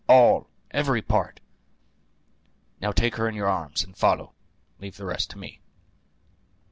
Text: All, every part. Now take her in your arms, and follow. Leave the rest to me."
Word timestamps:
All, 0.07 0.47
every 0.71 1.03
part. 1.03 1.41
Now 2.81 2.91
take 2.91 3.17
her 3.17 3.29
in 3.29 3.35
your 3.35 3.47
arms, 3.47 3.83
and 3.83 3.95
follow. 3.95 4.33
Leave 4.79 4.97
the 4.97 5.05
rest 5.05 5.29
to 5.29 5.37
me." 5.37 5.61